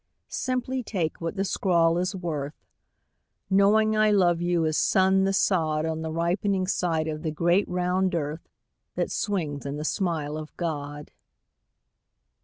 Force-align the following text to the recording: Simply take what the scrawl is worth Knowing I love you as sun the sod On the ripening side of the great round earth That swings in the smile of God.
Simply 0.29 0.81
take 0.81 1.21
what 1.21 1.35
the 1.35 1.45
scrawl 1.45 1.99
is 1.99 2.15
worth 2.15 2.55
Knowing 3.51 3.95
I 3.95 4.09
love 4.09 4.41
you 4.41 4.65
as 4.65 4.75
sun 4.75 5.25
the 5.25 5.31
sod 5.31 5.85
On 5.85 6.01
the 6.01 6.09
ripening 6.11 6.65
side 6.65 7.07
of 7.07 7.21
the 7.21 7.29
great 7.29 7.69
round 7.69 8.15
earth 8.15 8.49
That 8.95 9.11
swings 9.11 9.63
in 9.63 9.77
the 9.77 9.85
smile 9.85 10.37
of 10.37 10.57
God. 10.57 11.11